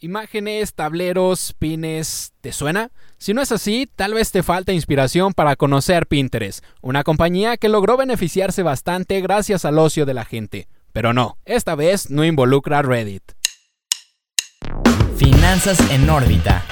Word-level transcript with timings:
Imágenes, 0.00 0.74
tableros, 0.74 1.56
pines, 1.58 2.32
¿te 2.40 2.52
suena? 2.52 2.92
Si 3.16 3.34
no 3.34 3.42
es 3.42 3.50
así, 3.50 3.90
tal 3.96 4.14
vez 4.14 4.30
te 4.30 4.44
falta 4.44 4.72
inspiración 4.72 5.34
para 5.34 5.56
conocer 5.56 6.06
Pinterest, 6.06 6.64
una 6.80 7.02
compañía 7.02 7.56
que 7.56 7.68
logró 7.68 7.96
beneficiarse 7.96 8.62
bastante 8.62 9.20
gracias 9.20 9.64
al 9.64 9.76
ocio 9.76 10.06
de 10.06 10.14
la 10.14 10.24
gente. 10.24 10.68
Pero 10.92 11.12
no, 11.12 11.36
esta 11.44 11.74
vez 11.74 12.10
no 12.10 12.24
involucra 12.24 12.80
Reddit. 12.82 13.24
Finanzas 15.16 15.80
en 15.90 16.08
órbita. 16.08 16.64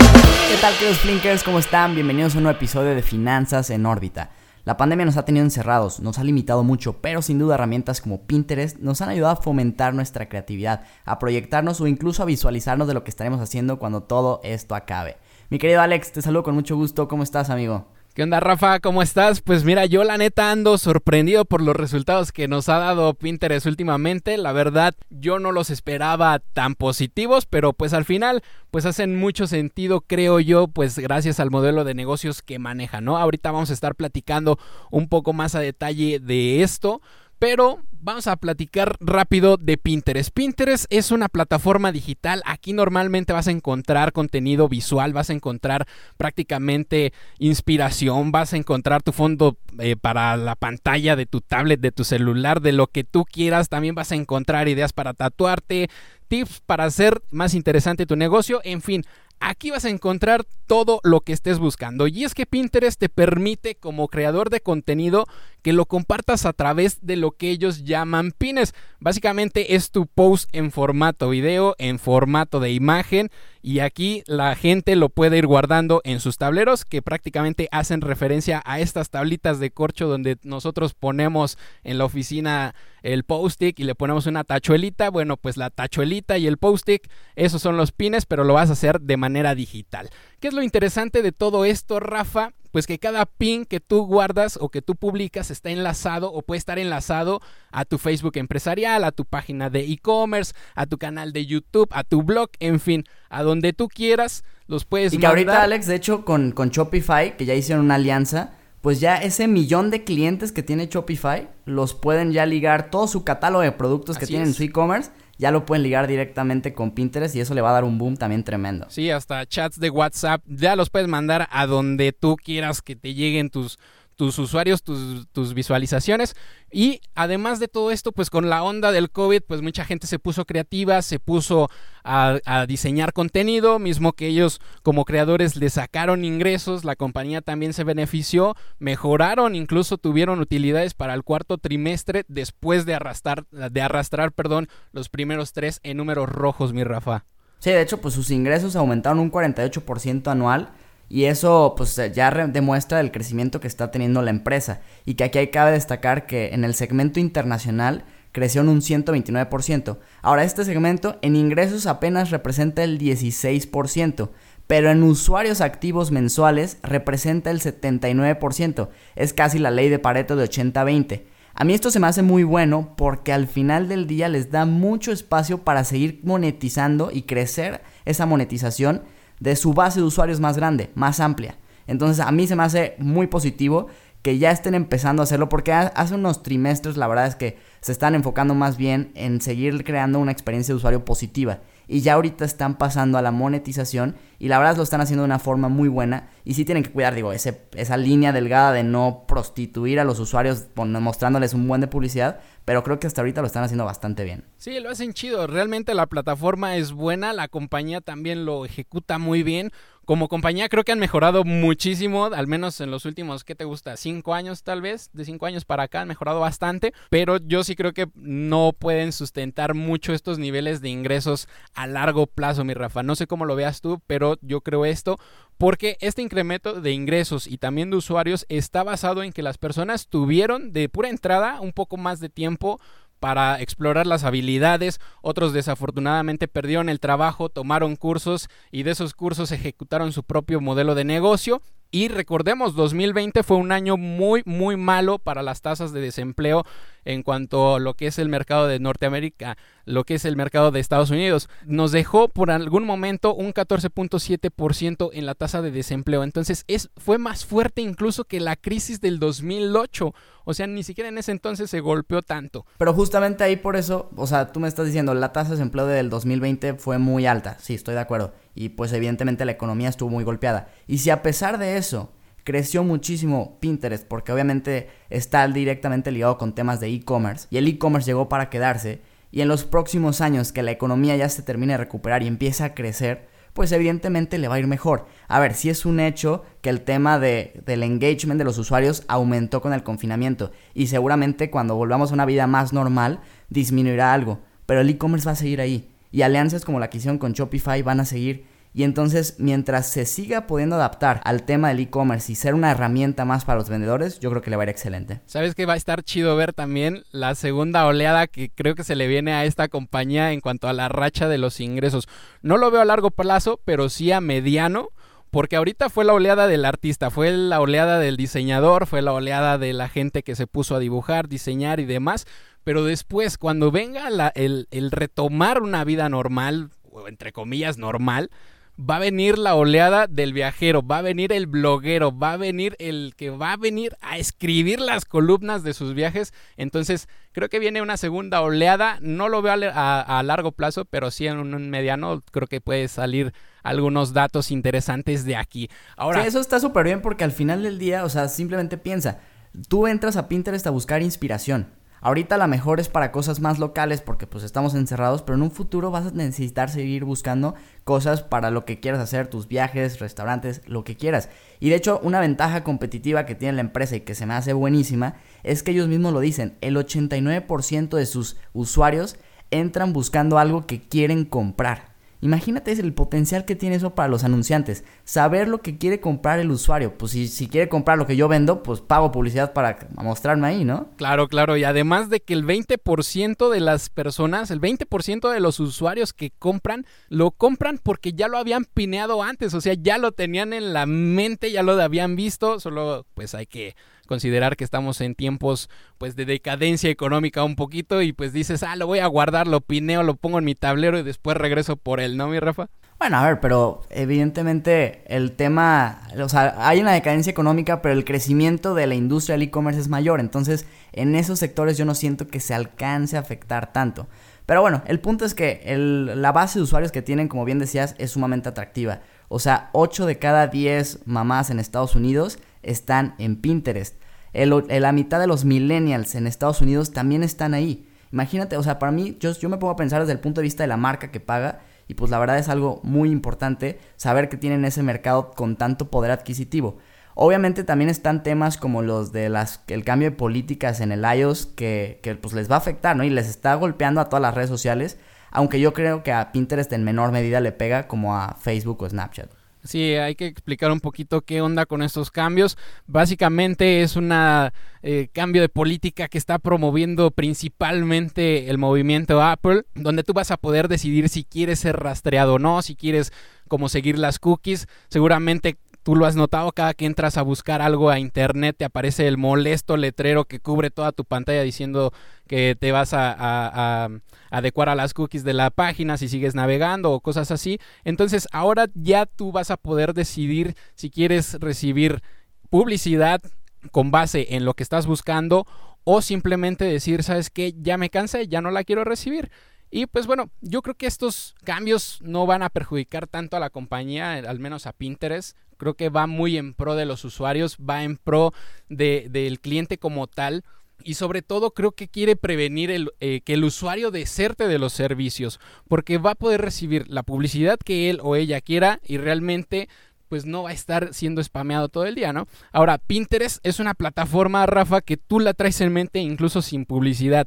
¿Qué 0.49 0.57
tal, 0.61 0.73
queridos 0.75 0.99
Flinkers? 0.99 1.43
¿Cómo 1.43 1.59
están? 1.59 1.97
Bienvenidos 1.97 2.37
a 2.37 2.39
un 2.39 2.45
nuevo 2.45 2.57
episodio 2.57 2.95
de 2.95 3.03
Finanzas 3.03 3.71
en 3.71 3.87
órbita. 3.87 4.31
La 4.67 4.77
pandemia 4.77 5.07
nos 5.07 5.17
ha 5.17 5.25
tenido 5.25 5.45
encerrados, 5.45 6.01
nos 6.01 6.19
ha 6.19 6.25
limitado 6.25 6.65
mucho, 6.65 6.95
pero 6.95 7.23
sin 7.23 7.39
duda 7.39 7.55
herramientas 7.55 8.01
como 8.01 8.23
Pinterest 8.23 8.79
nos 8.81 9.01
han 9.01 9.11
ayudado 9.11 9.35
a 9.35 9.41
fomentar 9.41 9.95
nuestra 9.95 10.29
creatividad, 10.29 10.83
a 11.05 11.21
proyectarnos 11.21 11.81
o 11.81 11.87
incluso 11.87 12.25
a 12.25 12.27
visualizarnos 12.27 12.89
de 12.89 12.95
lo 12.95 13.05
que 13.05 13.11
estaremos 13.11 13.41
haciendo 13.41 13.79
cuando 13.79 14.03
todo 14.03 14.41
esto 14.43 14.75
acabe. 14.75 15.19
Mi 15.51 15.61
querido 15.61 15.83
Alex, 15.83 16.11
te 16.11 16.21
saludo 16.21 16.43
con 16.43 16.57
mucho 16.57 16.75
gusto. 16.75 17.07
¿Cómo 17.07 17.23
estás, 17.23 17.49
amigo? 17.49 17.87
¿Qué 18.17 18.23
onda, 18.23 18.41
Rafa? 18.41 18.81
¿Cómo 18.81 19.03
estás? 19.03 19.43
Pues 19.43 19.65
mira, 19.65 19.85
yo 19.85 20.03
la 20.03 20.17
neta 20.17 20.51
ando 20.51 20.79
sorprendido 20.79 21.45
por 21.45 21.61
los 21.61 21.77
resultados 21.77 22.33
que 22.33 22.49
nos 22.49 22.71
ha 22.71 22.79
dado 22.79 23.13
Pinterest 23.13 23.67
últimamente. 23.67 24.39
La 24.39 24.53
verdad, 24.53 24.95
yo 25.11 25.39
no 25.39 25.53
los 25.53 25.69
esperaba 25.69 26.39
tan 26.39 26.77
positivos, 26.77 27.45
pero 27.45 27.75
pues 27.75 27.93
al 27.93 28.07
final, 28.07 28.43
pues 28.71 28.87
hacen 28.87 29.17
mucho 29.17 29.47
sentido, 29.47 30.01
creo 30.01 30.41
yo, 30.41 30.67
pues 30.67 30.99
gracias 30.99 31.41
al 31.41 31.51
modelo 31.51 31.85
de 31.85 31.93
negocios 31.93 32.41
que 32.41 32.59
maneja, 32.59 33.03
¿no? 33.03 33.19
Ahorita 33.19 33.51
vamos 33.51 33.69
a 33.69 33.75
estar 33.75 33.95
platicando 33.95 34.59
un 34.91 35.11
poco 35.11 35.35
más 35.35 35.55
a 35.55 35.61
detalle 35.61 36.19
de 36.19 36.63
esto. 36.63 37.03
Pero 37.39 37.81
vamos 38.01 38.27
a 38.29 38.37
platicar 38.37 38.97
rápido 39.01 39.57
de 39.57 39.77
Pinterest. 39.77 40.31
Pinterest 40.33 40.87
es 40.91 41.11
una 41.11 41.29
plataforma 41.29 41.93
digital. 41.93 42.43
Aquí 42.47 42.73
normalmente 42.73 43.33
vas 43.33 43.49
a 43.49 43.51
encontrar 43.51 44.13
contenido 44.13 44.69
visual, 44.69 45.13
vas 45.13 45.29
a 45.29 45.33
encontrar 45.33 45.87
prácticamente 46.17 47.13
inspiración, 47.39 48.33
vas 48.33 48.53
a 48.53 48.57
encontrar 48.57 49.03
tu 49.03 49.13
fondo 49.13 49.59
eh, 49.79 49.97
para 49.97 50.37
la 50.37 50.55
pantalla 50.55 51.17
de 51.17 51.27
tu 51.27 51.41
tablet, 51.41 51.81
de 51.81 51.93
tu 51.93 52.05
celular, 52.05 52.61
de 52.61 52.73
lo 52.73 52.87
que 52.87 53.05
tú 53.05 53.25
quieras. 53.25 53.69
También 53.69 53.95
vas 53.95 54.13
a 54.13 54.17
encontrar 54.17 54.69
ideas 54.69 54.93
para 54.93 55.13
tatuarte, 55.13 55.91
tips 56.29 56.61
para 56.65 56.85
hacer 56.85 57.21
más 57.31 57.55
interesante 57.55 58.07
tu 58.07 58.17
negocio. 58.17 58.61
En 58.65 58.81
fin, 58.81 59.05
Aquí 59.39 59.71
vas 59.71 59.85
a 59.85 59.91
encontrar 59.91 60.45
todo 60.67 61.01
lo 61.05 61.21
que 61.21 61.33
estés 61.33 61.59
buscando. 61.59 62.07
Y 62.07 62.25
es 62.25 62.35
que 62.35 62.47
Pinterest 62.47 62.99
te 62.99 63.09
permite 63.09 63.75
como 63.75 64.09
creador 64.09 64.49
de 64.49 64.61
contenido 64.61 65.27
que 65.67 65.73
lo 65.73 65.87
compartas 65.87 66.47
a 66.47 66.53
través 66.53 67.05
de 67.05 67.17
lo 67.17 67.33
que 67.33 67.51
ellos 67.51 67.83
llaman 67.83 68.31
pines. 68.31 68.73
Básicamente 69.01 69.75
es 69.75 69.91
tu 69.91 70.07
post 70.07 70.49
en 70.53 70.71
formato 70.71 71.29
video, 71.29 71.75
en 71.79 71.99
formato 71.99 72.61
de 72.61 72.71
imagen. 72.71 73.33
Y 73.63 73.81
aquí 73.81 74.23
la 74.29 74.55
gente 74.55 74.95
lo 74.95 75.09
puede 75.09 75.39
ir 75.39 75.49
guardando 75.49 76.03
en 76.05 76.21
sus 76.21 76.39
tableros 76.39 76.85
que 76.85 77.03
prácticamente 77.03 77.67
hacen 77.73 78.01
referencia 78.01 78.63
a 78.65 78.79
estas 78.79 79.11
tablitas 79.11 79.59
de 79.59 79.73
corcho 79.73 80.07
donde 80.07 80.39
nosotros 80.45 80.95
ponemos 80.95 81.59
en 81.83 81.99
la 81.99 82.05
oficina 82.05 82.77
el 83.03 83.25
post-it 83.25 83.81
y 83.81 83.83
le 83.83 83.97
ponemos 83.97 84.27
una 84.27 84.45
tachuelita. 84.45 85.11
Bueno, 85.11 85.37
pues 85.37 85.57
la 85.57 85.71
tachuelita 85.71 86.39
y 86.39 86.47
el 86.47 86.59
post-it, 86.59 87.09
esos 87.35 87.61
son 87.61 87.77
los 87.77 87.91
pines, 87.91 88.25
pero 88.25 88.45
lo 88.45 88.55
vas 88.55 88.71
a 88.71 88.75
hacer 88.75 89.01
de 89.01 89.17
manera 89.17 89.57
digital. 89.57 90.11
¿Qué 90.39 90.47
es 90.47 90.55
lo 90.55 90.63
interesante 90.63 91.23
de 91.23 91.33
todo 91.33 91.65
esto, 91.65 91.99
Rafa? 91.99 92.53
Pues 92.77 92.87
que 92.87 92.99
cada 92.99 93.25
pin 93.25 93.65
que 93.65 93.81
tú 93.81 94.05
guardas 94.05 94.59
o 94.61 94.69
que 94.69 94.83
tú 94.83 94.97
publicas 94.97 95.51
está 95.51 95.71
enlazado 95.71 96.31
o 96.31 96.43
puede 96.43 96.59
estar 96.59 96.79
enlazado 96.79 97.41
a 97.71 97.87
tu 97.87 97.97
Facebook 97.97 98.37
empresarial, 98.37 99.03
a 99.05 99.13
tu 99.13 99.25
página 99.25 99.71
de 99.71 99.91
e-commerce, 99.91 100.53
a 100.75 100.85
tu 100.85 100.99
canal 100.99 101.33
de 101.33 101.47
YouTube, 101.47 101.89
a 101.93 102.05
tu 102.05 102.23
blog, 102.23 102.51
en 102.61 102.79
fin, 102.79 103.05
a 103.31 103.43
donde 103.43 103.73
tú 103.73 103.89
quieras, 103.89 104.45
los 104.67 104.85
puedes 104.85 105.15
Y 105.15 105.17
que 105.17 105.27
ahorita, 105.27 105.63
Alex, 105.63 105.87
de 105.87 105.95
hecho, 105.95 106.27
con, 106.27 106.53
con 106.53 106.69
Shopify, 106.69 107.39
que 107.39 107.47
ya 107.47 107.55
hicieron 107.55 107.87
una 107.87 107.95
alianza, 107.95 108.53
pues 108.83 109.01
ya 109.01 109.17
ese 109.17 109.49
millón 109.49 109.89
de 109.91 110.05
clientes 110.05 110.53
que 110.53 110.63
tiene 110.63 110.89
Shopify 110.89 111.49
los 111.65 111.95
pueden 111.95 112.33
ya 112.33 112.45
ligar 112.45 112.91
todo 112.91 113.09
su 113.09 113.25
catálogo 113.25 113.63
de 113.63 113.73
productos 113.73 114.19
que 114.19 114.27
tienen 114.27 114.49
en 114.49 114.55
su 114.55 114.65
e-commerce 114.65 115.13
ya 115.39 115.51
lo 115.51 115.67
pueden 115.67 115.83
ligar 115.83 116.07
directamente 116.07 116.73
con 116.73 116.93
Pinterest 116.93 117.35
y 117.37 117.41
eso 117.41 117.55
le 117.55 117.61
va 117.61 117.71
a 117.71 117.75
dar 117.75 117.85
un 117.85 117.99
boom 117.99 118.17
también 118.17 118.45
tremendo. 118.45 118.87
Sí, 118.89 119.11
hasta 119.11 119.45
chats 119.47 119.79
de 119.79 119.91
WhatsApp, 119.91 120.43
ya 120.47 120.77
los 120.77 120.91
puedes 120.91 121.09
mandar 121.09 121.49
a 121.51 121.67
donde 121.67 122.13
tú 122.13 122.37
quieras 122.37 122.83
que 122.83 122.97
te 122.97 123.15
lleguen 123.15 123.51
tus 123.51 123.79
tus 124.17 124.39
usuarios, 124.39 124.83
tus, 124.83 125.55
visualizaciones. 125.55 126.35
Y 126.73 127.01
además 127.15 127.61
de 127.61 127.69
todo 127.69 127.91
esto, 127.91 128.13
pues 128.13 128.31
con 128.31 128.49
la 128.51 128.63
onda 128.63 128.91
del 128.91 129.11
COVID, 129.11 129.43
pues 129.47 129.63
mucha 129.63 129.85
gente 129.85 130.07
se 130.07 130.19
puso 130.19 130.45
creativa, 130.47 131.01
se 131.03 131.21
puso 131.21 131.69
a, 132.03 132.39
a, 132.45 132.67
diseñar 132.67 133.13
contenido, 133.13 133.79
mismo 133.79 134.13
que 134.13 134.27
ellos 134.27 134.61
como 134.83 135.05
creadores 135.05 135.57
le 135.57 135.71
sacaron 135.71 136.25
ingresos, 136.25 136.85
la 136.85 136.97
compañía 136.97 137.43
también 137.43 137.73
se 137.73 137.85
benefició, 137.85 138.57
mejoraron, 138.79 139.55
incluso 139.55 139.99
tuvieron 139.99 140.41
utilidades 140.41 140.95
para 140.95 141.15
el 141.15 141.23
cuarto 141.23 141.59
trimestre 141.59 142.25
después 142.29 142.87
de 142.87 142.95
arrastrar, 142.95 143.47
de 143.51 143.83
arrastrar 143.83 144.33
perdón, 144.33 144.69
los 144.93 145.09
primeros 145.09 145.53
tres 145.53 145.81
en 145.83 145.99
números 145.99 146.29
rojos, 146.29 146.73
mi 146.73 146.85
Rafa. 146.85 147.25
Sí, 147.59 147.71
de 147.71 147.81
hecho, 147.81 148.01
pues 148.01 148.15
sus 148.15 148.31
ingresos 148.31 148.77
aumentaron 148.77 149.19
un 149.19 149.31
48% 149.33 150.29
anual 150.29 150.71
y 151.09 151.25
eso 151.25 151.75
pues 151.77 152.01
ya 152.15 152.31
demuestra 152.49 153.01
el 153.01 153.13
crecimiento 153.13 153.61
que 153.61 153.69
está 153.69 153.91
teniendo 153.91 154.23
la 154.23 154.31
empresa. 154.31 154.81
Y 155.05 155.15
que 155.15 155.25
aquí 155.25 155.47
cabe 155.49 155.73
destacar 155.73 156.27
que 156.27 156.49
en 156.49 156.65
el 156.65 156.75
segmento 156.75 157.21
internacional 157.21 158.05
creció 158.33 158.61
en 158.61 158.69
un 158.69 158.81
129%. 158.81 159.99
Ahora 160.21 160.45
este 160.45 160.65
segmento 160.65 161.19
en 161.23 161.37
ingresos 161.37 161.87
apenas 161.87 162.31
representa 162.31 162.83
el 162.85 162.99
16%, 162.99 164.31
pero 164.67 164.91
en 164.91 165.03
usuarios 165.05 165.61
activos 165.61 166.11
mensuales 166.11 166.79
representa 166.83 167.51
el 167.51 167.61
79%. 167.61 168.89
Es 169.15 169.33
casi 169.33 169.59
la 169.59 169.71
ley 169.71 169.89
de 169.89 170.01
Pareto 170.01 170.37
de 170.37 170.45
80-20. 170.49 171.23
A 171.55 171.65
mí 171.65 171.73
esto 171.73 171.91
se 171.91 172.01
me 172.01 172.09
hace 172.09 172.21
muy 172.21 172.43
bueno 172.43 172.95
porque 172.99 173.33
al 173.33 173.47
final 173.47 173.89
del 173.89 174.07
día 174.07 174.29
les 174.29 174.51
da 174.51 174.67
mucho 174.67 175.13
espacio 175.13 175.65
para 175.65 175.85
seguir 175.85 176.21
monetizando 176.23 177.11
y 177.11 177.23
crecer 177.23 177.81
esa 178.05 178.27
monetización 178.27 179.03
de 179.41 179.57
su 179.57 179.75
base 179.75 180.01
de 180.01 180.07
usuarios 180.07 180.41
más 180.41 180.57
grande, 180.57 180.91
más 180.95 181.21
amplia. 181.21 181.57
Entonces 181.87 182.25
a 182.25 182.33
mí 182.33 182.47
se 182.47 182.57
me 182.57 182.63
hace 182.63 182.95
muy 182.99 183.27
positivo 183.27 183.87
que 184.23 184.39
ya 184.39 184.51
estén 184.51 184.75
empezando 184.75 185.23
a 185.23 185.25
hacerlo 185.25 185.49
porque 185.49 185.73
hace 185.73 186.15
unos 186.15 186.43
trimestres 186.43 186.97
la 186.97 187.07
verdad 187.07 187.29
es 187.29 187.37
que 187.37 187.59
se 187.81 187.93
están 187.93 188.15
enfocando 188.15 188.55
más 188.55 188.77
bien 188.77 189.13
en 189.15 189.41
seguir 189.41 189.85
creando 189.85 190.19
una 190.19 190.33
experiencia 190.33 190.73
de 190.73 190.77
usuario 190.77 191.05
positiva 191.05 191.61
y 191.89 192.01
ya 192.01 192.15
ahorita 192.15 192.45
están 192.45 192.77
pasando 192.79 193.19
a 193.19 193.23
la 193.23 193.31
monetización 193.31 194.17
y 194.39 194.49
la 194.49 194.59
verdad 194.59 194.77
lo 194.77 194.83
están 194.83 195.01
haciendo 195.01 195.23
de 195.23 195.27
una 195.27 195.39
forma 195.39 195.69
muy 195.69 195.89
buena 195.89 196.31
y 196.45 196.55
sí 196.55 196.65
tienen 196.65 196.83
que 196.83 196.91
cuidar, 196.91 197.15
digo, 197.15 197.33
ese, 197.33 197.69
esa 197.75 197.97
línea 197.97 198.33
delgada 198.33 198.73
de 198.73 198.83
no 198.83 199.25
prostituir 199.27 200.01
a 200.01 200.05
los 200.05 200.19
usuarios 200.19 200.67
mostrándoles 200.75 201.55
un 201.55 201.67
buen 201.67 201.81
de 201.81 201.87
publicidad, 201.87 202.41
pero 202.65 202.83
creo 202.83 202.99
que 202.99 203.07
hasta 203.07 203.21
ahorita 203.21 203.41
lo 203.41 203.47
están 203.47 203.65
haciendo 203.65 203.85
bastante 203.85 204.25
bien. 204.25 204.45
Sí, 204.57 204.79
lo 204.81 204.91
hacen 204.91 205.13
chido, 205.13 205.47
realmente 205.47 205.95
la 205.95 206.07
plataforma 206.07 206.77
es 206.77 206.93
buena, 206.93 207.33
la 207.33 207.49
compañía 207.49 208.01
también 208.01 208.45
lo 208.45 208.65
ejecuta 208.65 209.19
muy 209.19 209.43
bien 209.43 209.71
como 210.07 210.29
compañía 210.29 210.69
creo 210.69 210.85
que 210.85 210.93
han 210.93 211.01
mejorado 211.01 211.43
muchísimo, 211.45 212.27
al 212.27 212.47
menos 212.47 212.81
en 212.81 212.93
los 212.93 213.05
últimos, 213.05 213.43
¿qué 213.43 213.57
te 213.57 213.65
gusta? 213.65 213.97
Cinco 213.97 214.35
años 214.35 214.63
tal 214.63 214.81
vez, 214.81 215.11
de 215.13 215.25
cinco 215.25 215.47
años 215.47 215.65
para 215.65 215.83
acá 215.83 216.01
han 216.01 216.09
mejorado 216.09 216.39
bastante, 216.39 216.95
pero 217.11 217.39
yo 217.39 217.65
sí 217.65 217.75
creo 217.75 217.93
que 217.93 218.07
no 218.15 218.73
pueden 218.73 219.13
sustentar 219.13 219.75
mucho 219.75 220.13
estos 220.13 220.39
niveles 220.39 220.81
de 220.81 220.91
ingresos 220.91 221.49
a 221.75 221.89
largo 221.89 222.29
plazo, 222.29 222.65
mi 222.65 222.73
Rafa. 222.73 223.03
No 223.03 223.17
sé 223.17 223.27
cómo 223.27 223.45
lo 223.45 223.57
veas 223.57 223.81
tú, 223.81 224.01
pero 224.07 224.39
yo 224.43 224.61
creo 224.61 224.85
esto. 224.87 225.19
Porque 225.59 225.97
este 226.01 226.21
incremento 226.21 226.81
de 226.83 226.93
ingresos 226.93 227.47
y 227.47 227.57
también 227.57 227.91
de 227.91 227.97
usuarios 227.97 228.45
está 228.51 228.83
basado 228.85 229.23
en 229.23 229.33
que 229.33 229.43
las 229.43 229.57
personas 229.57 230.07
tuvieron 230.07 230.73
de 230.73 230.91
pura 230.91 231.09
entrada 231.09 231.61
un 231.63 231.73
poco 231.73 231.97
más 231.97 232.21
de 232.21 232.29
tiempo 232.29 232.79
para 233.21 233.61
explorar 233.61 234.07
las 234.07 234.25
habilidades, 234.25 235.01
otros 235.23 235.53
desafortunadamente 235.53 236.49
perdieron 236.49 236.89
el 236.89 237.01
trabajo, 237.01 237.49
tomaron 237.49 237.97
cursos 237.97 238.49
y 238.71 238.83
de 238.83 238.93
esos 238.93 239.15
cursos 239.15 239.53
ejecutaron 239.53 240.13
su 240.13 240.23
propio 240.23 240.61
modelo 240.61 240.95
de 240.95 241.05
negocio. 241.05 241.63
Y 241.91 242.09
recordemos, 242.09 242.75
2020 242.75 243.43
fue 243.43 243.57
un 243.57 243.73
año 243.73 243.97
muy, 243.97 244.43
muy 244.45 244.77
malo 244.77 245.19
para 245.19 245.43
las 245.43 245.63
tasas 245.63 245.93
de 245.93 246.01
desempleo 246.01 246.65
en 247.07 247.23
cuanto 247.23 247.77
a 247.77 247.81
lo 247.81 247.95
que 247.95 248.09
es 248.09 248.19
el 248.19 248.29
mercado 248.29 248.67
de 248.67 248.79
Norteamérica, 248.79 249.57
lo 249.85 250.05
que 250.05 250.15
es 250.15 250.25
el 250.25 250.37
mercado 250.37 250.71
de 250.71 250.81
Estados 250.81 251.11
Unidos. 251.11 251.49
Nos 251.65 251.93
dejó 251.93 252.29
por 252.29 252.51
algún 252.51 252.85
momento 252.85 253.35
un 253.35 253.55
14.7% 253.55 255.11
en 255.13 255.27
la 255.27 255.35
tasa 255.35 255.63
de 255.63 255.71
desempleo. 255.71 256.25
Entonces 256.25 256.65
es, 256.67 256.91
fue 256.97 257.19
más 257.19 257.47
fuerte 257.47 257.81
incluso 257.81 258.25
que 258.25 258.41
la 258.41 258.57
crisis 258.57 259.01
del 259.01 259.19
2008. 259.19 260.15
O 260.45 260.55
sea, 260.55 260.67
ni 260.67 260.83
siquiera 260.83 261.09
en 261.09 261.19
ese 261.19 261.33
entonces 261.33 261.71
se 261.71 261.81
golpeó 261.81 262.23
tanto. 262.23 262.67
Pero 262.79 262.93
justamente 262.93 263.45
ahí 263.45 263.57
por 263.57 263.77
eso, 263.77 264.11
o 264.17 264.27
sea, 264.27 264.53
tú 264.53 264.61
me 264.61 264.69
estás 264.69 264.87
diciendo, 264.87 265.15
la 265.15 265.33
tasa 265.33 265.51
de 265.51 265.57
desempleo 265.57 265.87
del 265.87 266.11
2020 266.11 266.75
fue 266.75 266.99
muy 266.99 267.27
alta. 267.27 267.57
Sí, 267.61 267.75
estoy 267.75 267.95
de 267.95 268.01
acuerdo 268.01 268.33
y 268.57 268.71
pues 268.71 268.93
evidentemente 268.93 269.45
la 269.45 269.53
economía 269.53 269.89
estuvo 269.89 270.09
muy 270.09 270.25
golpeada. 270.25 270.69
Y 270.89 270.99
si 270.99 271.11
a 271.11 271.23
pesar 271.23 271.59
de 271.59 271.77
eso 271.77 272.11
creció 272.47 272.85
muchísimo 272.85 273.59
Pinterest, 273.59 274.07
porque 274.07 274.31
obviamente 274.31 274.89
está 275.11 275.49
directamente 275.49 276.13
ligado 276.13 276.39
con 276.39 276.55
temas 276.55 276.79
de 276.79 276.89
e-commerce, 276.89 277.49
y 277.51 277.57
el 277.57 277.67
e-commerce 277.67 278.07
llegó 278.07 278.29
para 278.29 278.51
quedarse, 278.51 279.03
y 279.33 279.41
en 279.41 279.49
los 279.49 279.65
próximos 279.65 280.21
años 280.21 280.53
que 280.53 280.63
la 280.63 280.71
economía 280.71 281.17
ya 281.17 281.29
se 281.29 281.43
termine 281.43 281.73
de 281.73 281.79
recuperar 281.79 282.23
y 282.23 282.29
empieza 282.29 282.67
a 282.67 282.75
crecer, 282.75 283.27
pues 283.53 283.73
evidentemente 283.73 284.39
le 284.39 284.47
va 284.47 284.55
a 284.55 284.59
ir 284.61 284.69
mejor. 284.69 285.07
A 285.27 285.41
ver, 285.41 285.55
si 285.55 285.71
es 285.71 285.85
un 285.85 285.99
hecho 285.99 286.45
que 286.61 286.71
el 286.71 286.83
tema 286.83 287.19
de, 287.19 287.61
del 287.67 287.83
engagement 287.83 288.39
de 288.39 288.45
los 288.45 288.59
usuarios 288.59 289.03
aumentó 289.09 289.61
con 289.61 289.73
el 289.73 289.83
confinamiento 289.83 290.53
y 290.73 290.87
seguramente 290.87 291.51
cuando 291.51 291.75
volvamos 291.75 292.13
a 292.13 292.15
una 292.15 292.27
vida 292.27 292.47
más 292.47 292.73
normal 292.73 293.19
disminuirá 293.49 294.13
algo, 294.13 294.39
pero 294.67 294.83
el 294.83 294.89
e-commerce 294.91 295.27
va 295.27 295.33
a 295.33 295.37
seguir 295.37 295.61
ahí 295.61 295.91
y 296.13 296.23
alianzas 296.23 296.65
como 296.65 296.79
la 296.79 296.91
que 296.91 296.99
hicieron 296.99 297.19
con 297.19 297.33
Shopify 297.33 297.83
van 297.83 297.99
a 297.99 298.05
seguir 298.05 298.47
y 298.77 298.85
entonces, 298.85 299.37
mientras 299.39 299.89
se 299.89 300.05
siga 300.05 300.47
pudiendo 300.47 300.77
adaptar 300.77 301.23
al 301.25 301.45
tema 301.45 301.69
del 301.69 301.81
e-commerce 301.81 302.31
y 302.31 302.35
ser 302.35 302.53
una 302.53 302.71
herramienta 302.71 303.25
más 303.25 303.47
para 303.47 303.59
los 303.59 303.71
vendedores, 303.71 304.21
yo 304.21 304.29
creo 304.29 304.43
que 304.43 304.51
le 304.51 304.57
va 304.57 304.65
a 304.65 304.67
ir 304.67 304.69
excelente. 304.69 305.23
¿Sabes 305.25 305.55
que 305.55 305.65
va 305.65 305.73
a 305.73 305.79
estar 305.79 306.03
chido 306.03 306.37
ver 306.37 306.53
también 306.53 307.03
la 307.11 307.35
segunda 307.37 307.87
oleada 307.87 308.27
que 308.27 308.51
creo 308.51 308.75
que 308.75 308.85
se 308.85 308.95
le 308.95 309.07
viene 309.07 309.33
a 309.33 309.47
esta 309.47 309.69
compañía 309.69 310.33
en 310.33 310.43
cuanto 310.43 310.69
a 310.69 310.75
la 310.75 310.91
racha 310.91 311.27
de 311.27 311.39
los 311.39 311.59
ingresos? 311.61 312.07
No 312.43 312.59
lo 312.59 312.71
veo 312.71 312.83
a 312.83 312.85
largo 312.85 313.11
plazo, 313.11 313.59
pero 313.65 313.89
sí 313.89 314.13
a 314.13 314.21
mediano. 314.21 314.91
Porque 315.31 315.57
ahorita 315.57 315.89
fue 315.89 316.05
la 316.05 316.13
oleada 316.13 316.47
del 316.47 316.67
artista, 316.67 317.11
fue 317.11 317.31
la 317.31 317.63
oleada 317.63 317.99
del 317.99 318.19
diseñador, 318.19 318.87
fue 318.87 319.01
la 319.01 319.15
oleada 319.15 319.57
de 319.57 319.73
la 319.73 319.89
gente 319.89 320.23
que 320.23 320.37
se 320.37 320.47
puso 320.47 320.77
a 320.77 320.81
dibujar, 320.81 321.29
diseñar 321.29 321.81
y 321.81 321.87
demás. 321.87 322.27
Pero 322.63 322.85
después, 322.85 323.39
cuando 323.39 323.71
venga 323.71 324.09
el, 324.35 324.69
el 324.71 324.91
retomar 324.91 325.63
una 325.63 325.83
vida 325.85 326.11
normal, 326.11 326.69
o 326.91 327.09
entre 327.09 327.33
comillas 327.33 327.79
normal, 327.79 328.31
va 328.79 328.97
a 328.97 329.01
venir 329.01 329.39
la 329.39 329.55
oleada 329.55 330.07
del 330.07 330.33
viajero, 330.33 330.87
va 330.87 330.99
a 330.99 331.03
venir 331.03 331.33
el 331.33 331.47
bloguero, 331.47 332.17
va 332.17 332.33
a 332.33 332.37
venir 332.37 332.77
el 332.79 333.15
que 333.17 333.31
va 333.31 333.53
a 333.53 333.57
venir 333.57 333.97
a 334.01 334.19
escribir 334.19 334.81
las 334.81 335.05
columnas 335.05 335.63
de 335.63 335.75
sus 335.75 335.95
viajes. 335.95 336.35
Entonces, 336.57 337.09
creo 337.33 337.49
que 337.49 337.59
viene 337.59 337.83
una 337.83 337.97
segunda 337.97 338.41
oleada. 338.43 338.99
No 339.01 339.29
lo 339.29 339.43
veo 339.43 339.55
a, 339.73 340.23
largo 340.23 340.53
plazo, 340.53 340.85
pero 340.85 341.11
sí 341.11 341.27
en 341.27 341.39
un 341.39 341.71
mediano 341.71 342.23
creo 342.31 342.47
que 342.47 342.61
puede 342.61 342.89
salir 342.89 343.33
algunos 343.63 344.13
datos 344.13 344.51
interesantes 344.51 345.25
de 345.25 345.37
aquí. 345.37 345.71
Ahora, 345.97 346.27
eso 346.27 346.41
está 346.41 346.61
súper 346.61 346.85
bien 346.85 347.03
porque 347.03 347.25
al 347.25 347.33
final 347.33 347.63
del 347.63 347.79
día, 347.79 348.05
o 348.05 348.09
sea, 348.09 348.29
simplemente 348.29 348.77
piensa, 348.77 349.21
tú 349.69 349.87
entras 349.87 350.17
a 350.17 350.29
Pinterest 350.29 350.67
a 350.67 350.71
buscar 350.71 351.03
inspiración. 351.03 351.69
Ahorita 352.01 352.37
la 352.37 352.47
mejor 352.47 352.79
es 352.79 352.89
para 352.89 353.11
cosas 353.11 353.41
más 353.41 353.59
locales 353.59 354.01
porque 354.01 354.27
pues 354.27 354.45
estamos 354.45 354.75
encerrados, 354.75 355.23
pero 355.23 355.37
en 355.37 355.43
un 355.43 355.51
futuro 355.51 355.91
vas 355.91 356.07
a 356.07 356.11
necesitar 356.11 356.71
seguir 356.71 357.05
buscando 357.05 357.55
cosas 357.85 358.23
para 358.23 358.51
lo 358.51 358.65
que 358.65 358.81
quieras 358.81 359.01
hacer, 359.01 359.29
tus 359.29 359.49
viajes, 359.49 359.99
restaurantes, 359.99 360.63
lo 360.67 360.85
que 360.85 360.97
quieras. 360.97 361.31
Y 361.59 361.71
de 361.71 361.77
hecho, 361.77 361.99
una 362.03 362.21
ventaja 362.21 362.63
competitiva 362.65 363.27
que 363.27 363.35
tiene 363.35 363.55
la 363.55 363.63
empresa 363.63 363.97
y 363.97 364.01
que 364.01 364.15
se 364.15 364.27
me 364.27 364.35
hace 364.35 364.53
buenísima 364.53 365.15
es 365.43 365.63
que 365.63 365.71
ellos 365.71 365.89
mismos 365.89 366.13
lo 366.13 366.21
dicen, 366.21 366.57
el 366.61 366.77
89% 366.77 367.97
de 367.97 368.07
sus 368.07 368.37
usuarios 368.53 369.17
entran 369.51 369.93
buscando 369.93 370.39
algo 370.39 370.67
que 370.67 370.81
quieren 370.81 371.25
comprar. 371.25 371.96
Imagínate 372.27 372.73
el 372.73 372.93
potencial 372.93 373.45
que 373.45 373.55
tiene 373.55 373.77
eso 373.77 373.95
para 373.95 374.09
los 374.09 374.25
anunciantes. 374.25 374.83
Saber 375.05 375.47
lo 375.47 375.63
que 375.63 375.79
quiere 375.79 376.01
comprar 376.01 376.41
el 376.41 376.51
usuario. 376.51 376.99
Pues 376.99 377.13
si, 377.13 377.29
si 377.29 377.47
quiere 377.47 377.69
comprar 377.69 377.99
lo 377.99 378.07
que 378.09 378.17
yo 378.17 378.27
vendo, 378.27 378.65
pues 378.65 378.81
pago 378.81 379.13
publicidad 379.13 379.53
para 379.53 379.79
mostrarme 379.95 380.49
ahí, 380.49 380.65
¿no? 380.65 380.89
Claro, 380.97 381.29
claro. 381.29 381.57
Y 381.57 381.63
además 381.63 382.11
de 382.11 382.19
que 382.19 382.35
el 382.35 382.45
20% 382.45 383.49
de 383.49 383.61
las 383.61 383.91
personas, 383.91 384.51
el 384.51 384.61
20% 384.61 385.31
de 385.31 385.39
los 385.39 385.61
usuarios 385.61 386.13
que 386.13 386.33
compran, 386.37 386.85
lo 387.09 387.31
compran 387.31 387.79
porque 387.81 388.13
ya 388.13 388.27
lo 388.27 388.39
habían 388.39 388.65
pineado 388.65 389.23
antes. 389.23 389.55
O 389.55 389.61
sea, 389.61 389.75
ya 389.75 389.97
lo 389.97 390.11
tenían 390.11 390.53
en 390.53 390.73
la 390.73 390.85
mente, 390.87 391.53
ya 391.53 391.63
lo 391.63 391.81
habían 391.81 392.17
visto. 392.17 392.59
Solo 392.59 393.07
pues 393.15 393.37
hay 393.37 393.47
que 393.47 393.77
considerar 394.07 394.57
que 394.57 394.65
estamos 394.65 395.01
en 395.01 395.15
tiempos 395.15 395.69
pues 395.99 396.17
de 396.17 396.25
decadencia 396.25 396.91
económica 396.91 397.45
un 397.45 397.57
poquito 397.57 398.03
y 398.03 398.13
pues 398.13 398.33
dices, 398.33 398.63
ah, 398.63 398.77
lo 398.77 398.87
voy 398.87 399.01
a 399.01 399.07
guardar, 399.07 399.47
lo 399.47 399.61
pineo, 399.61 400.03
lo 400.03 400.15
pongo 400.15 400.39
en 400.39 400.45
mi 400.45 400.55
tablero 400.55 400.99
y 400.99 401.03
después 401.03 401.37
regreso 401.37 401.77
por 401.77 402.01
él, 402.01 402.17
¿no, 402.17 402.29
mi 402.29 402.41
Rafa? 402.41 402.69
Bueno, 402.99 403.19
a 403.19 403.27
ver, 403.27 403.41
pero 403.41 403.83
evidentemente 403.91 405.03
el 405.15 405.33
tema, 405.33 406.09
o 406.19 406.29
sea, 406.31 406.55
hay 406.59 406.81
una 406.81 406.95
decadencia 406.95 407.31
económica, 407.31 407.83
pero 407.83 407.93
el 407.93 408.07
crecimiento 408.07 408.75
de 408.75 408.87
la 408.87 408.95
industria 408.95 409.35
del 409.35 409.43
e-commerce 409.43 409.81
es 409.81 409.89
mayor, 409.89 410.19
entonces 410.19 410.67
en 410.93 411.15
esos 411.15 411.39
sectores 411.39 411.77
yo 411.77 411.85
no 411.85 411.95
siento 411.95 412.27
que 412.27 412.41
se 412.41 412.55
alcance 412.55 413.19
a 413.19 413.21
afectar 413.21 413.73
tanto. 413.73 414.09
Pero 414.47 414.63
bueno, 414.63 414.83
el 414.87 415.01
punto 415.01 415.25
es 415.25 415.35
que 415.35 415.61
la 415.77 416.33
base 416.33 416.59
de 416.59 416.63
usuarios 416.63 416.93
que 416.93 417.03
tienen, 417.03 417.29
como 417.29 417.45
bien 417.45 417.59
decías, 417.59 417.97
es 417.99 418.13
sumamente 418.13 418.49
atractiva. 418.49 419.01
O 419.29 419.41
sea, 419.41 419.71
8 419.73 420.07
de 420.07 420.19
cada 420.19 420.47
10 420.47 421.01
mamás 421.05 421.51
en 421.51 421.59
Estados 421.59 421.97
Unidos 421.97 422.39
están 422.67 423.15
en 423.19 423.37
Pinterest. 423.37 423.97
la 424.33 424.93
mitad 424.93 425.19
de 425.19 425.27
los 425.27 425.45
millennials 425.45 426.15
en 426.15 426.27
Estados 426.27 426.61
Unidos 426.61 426.93
también 426.93 427.23
están 427.23 427.55
ahí. 427.55 427.89
Imagínate, 428.13 428.57
o 428.57 428.63
sea, 428.63 428.79
para 428.79 428.93
mí, 428.93 429.17
yo, 429.21 429.33
me 429.49 429.59
pongo 429.59 429.73
a 429.73 429.77
pensar 429.77 430.01
desde 430.01 430.13
el 430.13 430.21
punto 430.21 430.41
de 430.41 430.45
vista 430.45 430.63
de 430.63 430.69
la 430.69 430.77
marca 430.77 431.11
que 431.11 431.21
paga. 431.21 431.61
Y 431.89 431.95
pues 431.95 432.11
la 432.11 432.19
verdad 432.19 432.39
es 432.39 432.49
algo 432.49 432.81
muy 432.83 433.11
importante 433.11 433.79
saber 433.97 434.29
que 434.29 434.37
tienen 434.37 434.65
ese 434.65 434.83
mercado 434.83 435.31
con 435.31 435.57
tanto 435.57 435.89
poder 435.89 436.11
adquisitivo. 436.11 436.79
Obviamente 437.15 437.63
también 437.63 437.89
están 437.89 438.23
temas 438.23 438.57
como 438.57 438.83
los 438.83 439.13
de 439.13 439.29
las 439.29 439.63
el 439.69 439.85
cambio 439.85 440.11
de 440.11 440.17
políticas 440.17 440.81
en 440.81 440.93
el 440.93 441.05
iOS 441.05 441.47
que, 441.47 442.01
que, 442.03 442.15
pues 442.17 442.35
les 442.35 442.51
va 442.51 442.57
a 442.57 442.59
afectar, 442.59 442.97
¿no? 442.97 443.05
Y 443.05 443.11
les 443.11 443.29
está 443.29 443.55
golpeando 443.55 444.01
a 444.01 444.07
todas 444.07 444.21
las 444.21 444.35
redes 444.35 444.51
sociales, 444.51 444.99
aunque 445.31 445.61
yo 445.61 445.73
creo 445.73 446.03
que 446.03 446.13
a 446.13 446.33
Pinterest 446.33 446.73
en 446.73 446.85
menor 446.85 447.13
medida 447.13 447.41
le 447.41 447.53
pega 447.53 447.87
como 447.87 448.17
a 448.17 448.35
Facebook 448.35 448.83
o 448.83 448.89
Snapchat. 448.89 449.31
Sí, 449.67 449.95
hay 449.95 450.15
que 450.15 450.27
explicar 450.27 450.71
un 450.71 450.81
poquito 450.81 451.23
qué 451.23 451.41
onda 451.41 451.67
con 451.67 451.83
estos 451.83 452.11
cambios. 452.11 452.57
Básicamente 452.87 453.83
es 453.83 453.97
un 453.97 454.13
eh, 454.13 455.09
cambio 455.13 455.43
de 455.43 455.49
política 455.49 456.09
que 456.09 456.19
está 456.19 456.39
promoviendo 456.39 457.11
principalmente 457.11 458.49
el 458.51 458.59
movimiento 458.59 459.23
Apple, 459.23 459.65
donde 459.75 460.05
tú 460.05 460.13
vas 460.13 460.31
a 460.31 460.37
poder 460.37 460.69
decidir 460.69 461.09
si 461.09 461.25
quieres 461.25 461.61
ser 461.61 461.77
rastreado 461.77 462.35
o 462.35 462.39
no, 462.39 462.63
si 462.63 462.77
quieres 462.77 463.13
como 463.49 463.69
seguir 463.69 463.99
las 463.99 464.19
cookies. 464.19 464.67
Seguramente 464.89 465.57
Tú 465.87 465.95
lo 465.95 466.05
has 466.05 466.17
notado, 466.17 466.51
cada 466.51 466.75
que 466.75 466.85
entras 466.85 467.17
a 467.17 467.23
buscar 467.23 467.63
algo 467.63 467.91
a 467.91 468.01
internet 468.01 468.57
te 468.59 468.65
aparece 468.65 469.07
el 469.07 469.19
molesto 469.19 469.77
letrero 469.77 470.25
que 470.25 470.41
cubre 470.41 470.73
toda 470.73 470.91
tu 470.91 471.05
pantalla 471.05 471.43
diciendo 471.43 471.93
que 472.27 472.57
te 472.59 472.73
vas 472.73 472.93
a, 472.93 473.89
adecuar 474.33 474.69
a 474.69 474.75
las 474.75 474.95
cookies 474.95 475.23
de 475.23 475.33
la 475.33 475.51
página 475.51 475.97
si 475.97 476.09
sigues 476.09 476.35
navegando 476.35 476.91
o 476.91 476.99
cosas 476.99 477.31
así. 477.31 477.61
Entonces 477.85 478.27
ahora 478.33 478.67
ya 478.75 479.07
tú 479.07 479.31
vas 479.31 479.53
a 479.53 479.57
poder 479.57 479.95
decidir 479.95 480.57
si 480.75 480.91
quieres 480.91 481.35
recibir 481.35 482.03
publicidad 482.51 483.23
con 483.71 483.93
base 483.93 484.35
en 484.35 484.45
lo 484.45 484.55
que 484.55 484.65
estás 484.65 484.89
buscando 484.89 485.47
o 485.85 486.03
simplemente 486.03 486.65
decir, 486.65 487.05
¿sabes 487.05 487.31
qué? 487.31 487.55
Ya 487.57 487.79
me 487.79 487.91
cansé, 487.91 488.27
ya 488.27 488.41
no 488.41 488.51
la 488.51 488.65
quiero 488.65 488.83
recibir. 488.83 489.31
Y 489.77 489.85
pues 489.85 490.07
bueno, 490.07 490.31
yo 490.41 490.63
creo 490.63 490.75
que 490.75 490.87
estos 490.87 491.35
cambios 491.45 491.99
no 492.01 492.25
van 492.25 492.43
a 492.43 492.49
perjudicar 492.49 493.07
tanto 493.07 493.37
a 493.37 493.41
la 493.41 493.51
compañía, 493.51 494.15
al 494.15 494.41
menos 494.41 494.67
a 494.67 494.73
Pinterest. 494.73 495.37
Creo 495.59 495.75
que 495.75 495.91
va 495.91 496.07
muy 496.07 496.39
en 496.39 496.55
pro 496.55 496.77
de 496.77 496.87
los 496.87 497.05
usuarios, 497.05 497.59
va 497.59 497.85
en 497.85 497.99
pro 497.99 498.33
del 498.71 499.39
cliente 499.39 499.77
como 499.77 500.07
tal. 500.07 500.45
Y 500.83 500.95
sobre 500.95 501.21
todo 501.21 501.51
creo 501.51 501.73
que 501.73 501.89
quiere 501.89 502.17
prevenir 502.17 502.71
el, 502.71 502.91
eh, 503.01 503.21
que 503.21 503.35
el 503.35 503.45
usuario 503.45 503.91
deserte 503.91 504.49
de 504.49 504.59
los 504.59 504.73
servicios, 504.73 505.41
porque 505.69 505.99
va 505.99 506.13
a 506.13 506.15
poder 506.15 506.41
recibir 506.41 506.89
la 506.89 507.03
publicidad 507.03 507.59
que 507.63 507.91
él 507.91 508.01
o 508.03 508.17
ella 508.17 508.41
quiera 508.41 508.81
y 508.83 508.97
realmente 508.97 509.69
pues 510.09 510.25
no 510.25 510.45
va 510.45 510.51
a 510.51 510.55
estar 510.55 510.95
siendo 510.95 511.23
spameado 511.23 511.69
todo 511.69 511.85
el 511.85 511.97
día, 511.97 512.13
¿no? 512.13 512.29
Ahora, 512.53 512.79
Pinterest 512.79 513.45
es 513.45 513.59
una 513.59 513.75
plataforma, 513.75 514.47
Rafa, 514.47 514.81
que 514.81 514.97
tú 514.97 515.21
la 515.21 515.35
traes 515.35 515.61
en 515.61 515.73
mente 515.73 515.99
incluso 515.99 516.43
sin 516.43 516.65
publicidad 516.65 517.27